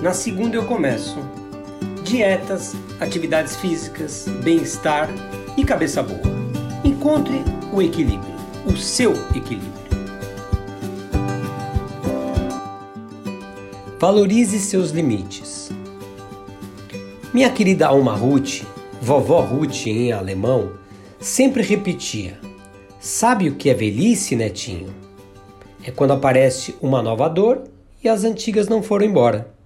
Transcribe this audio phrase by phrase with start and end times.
[0.00, 1.18] Na segunda eu começo.
[2.04, 5.10] Dietas, atividades físicas, bem-estar
[5.56, 6.22] e cabeça boa.
[6.84, 8.32] Encontre o equilíbrio,
[8.64, 9.72] o seu equilíbrio.
[13.98, 15.68] Valorize seus limites.
[17.34, 18.62] Minha querida Alma Ruth,
[19.02, 20.74] vovó Ruth em alemão,
[21.18, 22.38] sempre repetia:
[23.00, 24.94] Sabe o que é velhice, netinho?
[25.82, 27.64] É quando aparece uma nova dor
[28.02, 29.57] e as antigas não foram embora.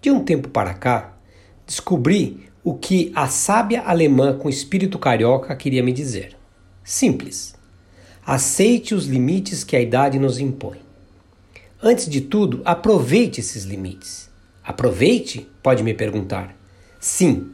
[0.00, 1.12] De um tempo para cá,
[1.66, 6.36] descobri o que a sábia alemã com espírito carioca queria me dizer.
[6.82, 7.54] Simples.
[8.24, 10.78] Aceite os limites que a idade nos impõe.
[11.82, 14.30] Antes de tudo, aproveite esses limites.
[14.64, 15.46] Aproveite?
[15.62, 16.54] Pode me perguntar.
[16.98, 17.50] Sim,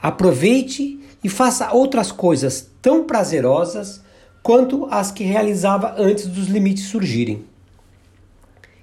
[0.00, 4.02] aproveite e faça outras coisas tão prazerosas
[4.42, 7.44] quanto as que realizava antes dos limites surgirem.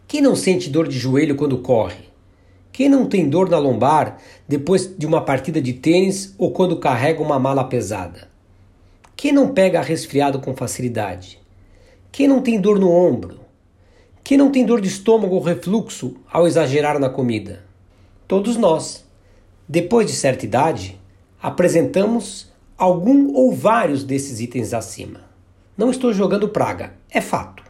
[0.07, 2.08] Quem não sente dor de joelho quando corre?
[2.71, 4.17] Quem não tem dor na lombar
[4.47, 8.27] depois de uma partida de tênis ou quando carrega uma mala pesada?
[9.15, 11.39] Quem não pega resfriado com facilidade?
[12.11, 13.39] Quem não tem dor no ombro?
[14.23, 17.63] Quem não tem dor de estômago ou refluxo ao exagerar na comida?
[18.27, 19.05] Todos nós.
[19.67, 20.99] Depois de certa idade,
[21.41, 25.21] apresentamos algum ou vários desses itens acima.
[25.77, 27.63] Não estou jogando praga, é fato.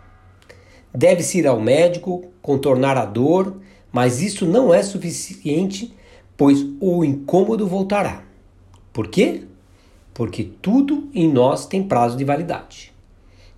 [0.94, 3.58] Deve-se ir ao médico, contornar a dor
[3.92, 5.94] mas isso não é suficiente,
[6.38, 8.24] pois o incômodo voltará.
[8.94, 9.44] Por quê?
[10.14, 12.94] Porque tudo em nós tem prazo de validade.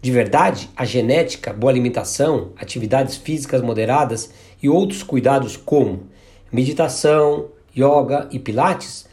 [0.01, 6.07] De verdade, a genética, boa alimentação, atividades físicas moderadas e outros cuidados como
[6.51, 9.07] meditação, yoga e pilates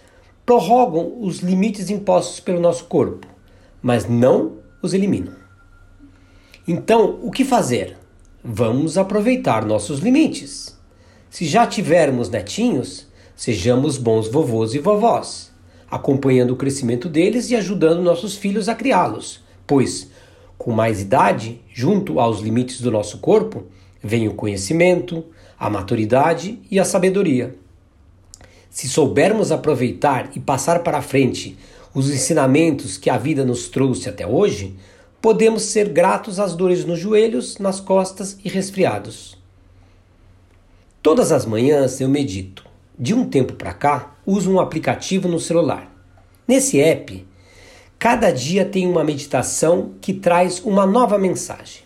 [0.47, 3.27] prorrogam os limites impostos pelo nosso corpo,
[3.83, 5.35] mas não os eliminam.
[6.67, 7.99] Então, o que fazer?
[8.43, 10.78] Vamos aproveitar nossos limites.
[11.31, 15.53] Se já tivermos netinhos, sejamos bons vovôs e vovós,
[15.91, 20.11] acompanhando o crescimento deles e ajudando nossos filhos a criá-los, pois,
[20.57, 23.65] com mais idade, junto aos limites do nosso corpo,
[24.03, 25.25] vem o conhecimento,
[25.59, 27.55] a maturidade e a sabedoria.
[28.71, 31.57] Se soubermos aproveitar e passar para frente
[31.95, 34.77] os ensinamentos que a vida nos trouxe até hoje,
[35.21, 39.38] podemos ser gratos às dores nos joelhos, nas costas e resfriados.
[41.09, 42.67] Todas as manhãs eu medito.
[42.99, 45.91] De um tempo para cá, uso um aplicativo no celular.
[46.47, 47.27] Nesse app,
[47.99, 51.81] cada dia tem uma meditação que traz uma nova mensagem.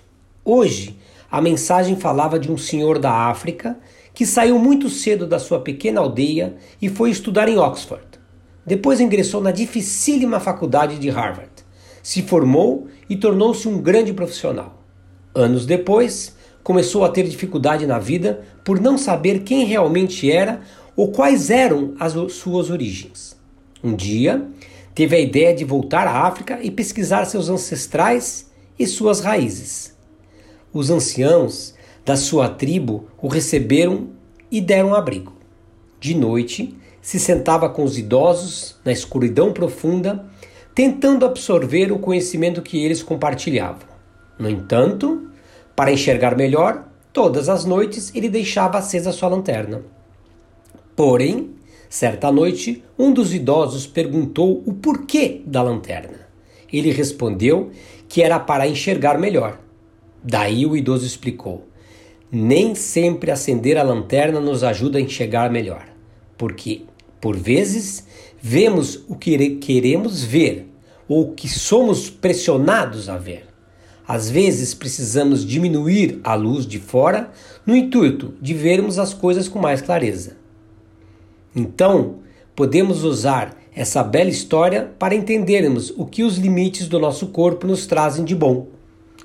[0.44, 0.98] Hoje,
[1.30, 3.78] a mensagem falava de um senhor da África
[4.12, 8.04] que saiu muito cedo da sua pequena aldeia e foi estudar em Oxford.
[8.66, 11.52] Depois ingressou na dificílima faculdade de Harvard.
[12.02, 14.82] Se formou e tornou-se um grande profissional.
[15.32, 20.60] Anos depois, começou a ter dificuldade na vida por não saber quem realmente era
[20.96, 23.36] ou quais eram as suas origens.
[23.82, 24.46] Um dia,
[24.94, 29.96] teve a ideia de voltar à África e pesquisar seus ancestrais e suas raízes.
[30.72, 31.74] Os anciãos
[32.04, 34.10] da sua tribo o receberam
[34.50, 35.32] e deram abrigo.
[36.00, 40.24] De noite, se sentava com os idosos na escuridão profunda,
[40.74, 43.88] tentando absorver o conhecimento que eles compartilhavam.
[44.38, 45.28] No entanto,
[45.74, 49.82] para enxergar melhor, todas as noites ele deixava acesa sua lanterna.
[50.94, 51.50] Porém,
[51.88, 56.28] certa noite, um dos idosos perguntou o porquê da lanterna.
[56.72, 57.70] Ele respondeu
[58.08, 59.58] que era para enxergar melhor.
[60.22, 61.66] Daí o idoso explicou:
[62.30, 65.86] Nem sempre acender a lanterna nos ajuda a enxergar melhor,
[66.38, 66.82] porque,
[67.20, 68.06] por vezes,
[68.40, 70.66] vemos o que queremos ver
[71.08, 73.51] ou o que somos pressionados a ver.
[74.12, 77.30] Às vezes precisamos diminuir a luz de fora
[77.64, 80.36] no intuito de vermos as coisas com mais clareza.
[81.56, 82.16] Então,
[82.54, 87.86] podemos usar essa bela história para entendermos o que os limites do nosso corpo nos
[87.86, 88.66] trazem de bom.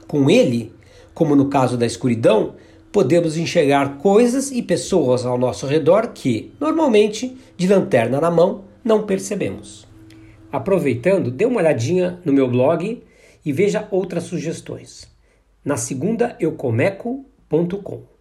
[0.07, 0.71] Com ele,
[1.13, 2.53] como no caso da escuridão,
[2.89, 9.03] podemos enxergar coisas e pessoas ao nosso redor que, normalmente, de lanterna na mão, não
[9.03, 9.85] percebemos.
[10.49, 13.03] Aproveitando, dê uma olhadinha no meu blog
[13.47, 15.09] e veja outras sugestões.
[15.63, 18.16] Na segunda, eucomeco.com.